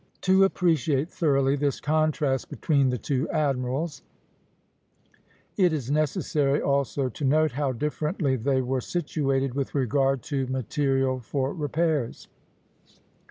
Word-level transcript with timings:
To 0.21 0.43
appreciate 0.43 1.11
thoroughly 1.11 1.55
this 1.55 1.79
contrast 1.79 2.49
between 2.49 2.89
the 2.89 2.97
two 2.97 3.29
admirals, 3.29 4.01
it 5.57 5.71
is 5.73 5.91
necessary 5.91 6.59
also 6.59 7.07
to 7.07 7.23
note 7.23 7.51
how 7.51 7.71
differently 7.71 8.35
they 8.35 8.63
were 8.63 8.81
situated 8.81 9.53
with 9.53 9.75
regard 9.75 10.23
to 10.23 10.47
material 10.47 11.19
for 11.19 11.53
repairs. 11.53 12.27